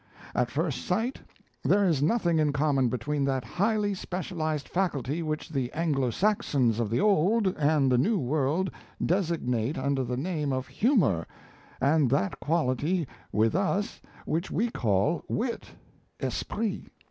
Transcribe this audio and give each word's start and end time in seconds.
At 0.33 0.49
first 0.49 0.83
sight, 0.83 1.21
there 1.63 1.85
is 1.85 2.01
nothing 2.01 2.39
in 2.39 2.51
common 2.53 2.89
between 2.89 3.23
that 3.25 3.45
highly 3.45 3.93
specialized 3.93 4.67
faculty 4.67 5.21
which 5.21 5.47
the 5.47 5.71
Anglo 5.73 6.09
Saxons 6.09 6.79
of 6.79 6.89
the 6.89 6.99
old 6.99 7.55
and 7.55 7.91
the 7.91 7.99
new 7.99 8.17
world 8.17 8.71
designate 9.05 9.77
under 9.77 10.03
the 10.03 10.17
name 10.17 10.51
of 10.51 10.67
humour, 10.67 11.27
and 11.79 12.09
that 12.09 12.39
quality 12.39 13.07
with 13.31 13.53
us 13.53 14.01
which 14.25 14.49
we 14.49 14.71
call 14.71 15.23
wit 15.29 15.67
(esprit). 16.19 16.87